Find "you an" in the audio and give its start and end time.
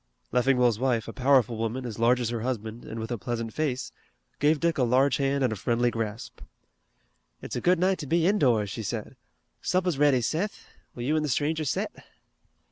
11.03-11.21